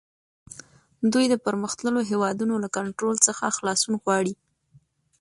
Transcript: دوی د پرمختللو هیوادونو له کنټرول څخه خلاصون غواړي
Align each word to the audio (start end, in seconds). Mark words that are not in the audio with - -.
دوی 1.13 1.25
د 1.29 1.35
پرمختللو 1.45 1.99
هیوادونو 2.09 2.55
له 2.63 2.69
کنټرول 2.77 3.15
څخه 3.27 3.53
خلاصون 3.57 3.93
غواړي 4.03 4.33